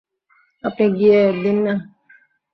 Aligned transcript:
আপনি 0.63 0.85
গিয়ে 0.97 1.19
দিন 1.43 1.57
না। 1.65 1.73